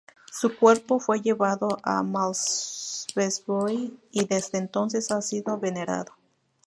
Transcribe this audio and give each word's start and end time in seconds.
Su 0.31 0.57
cuerpo 0.57 0.99
fue 0.99 1.21
llevado 1.21 1.77
a 1.83 2.01
Malmesbury, 2.01 3.95
y 4.09 4.25
desde 4.25 4.57
entonces 4.57 5.11
ha 5.11 5.21
sido 5.21 5.59
venerado. 5.59 6.13